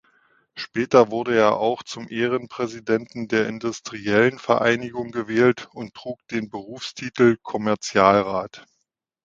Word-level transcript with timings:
Später 0.55 1.11
wurde 1.11 1.37
er 1.37 1.57
auch 1.57 1.83
zum 1.83 2.07
Ehrenpräsidenten 2.09 3.27
der 3.27 3.47
Industriellenvereinigung 3.47 5.11
gewählt 5.11 5.69
und 5.73 5.93
trug 5.93 6.27
den 6.29 6.49
Berufstitel 6.49 7.37
Kommerzialrat. 7.43 8.65